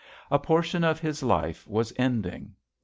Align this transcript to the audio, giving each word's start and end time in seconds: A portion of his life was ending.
A 0.31 0.39
portion 0.39 0.83
of 0.83 0.99
his 0.99 1.21
life 1.21 1.67
was 1.67 1.93
ending. 1.95 2.55